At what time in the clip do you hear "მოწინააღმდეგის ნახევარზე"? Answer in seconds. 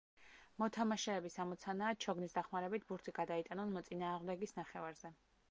3.77-5.15